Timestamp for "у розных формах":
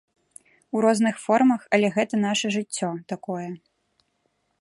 0.77-1.61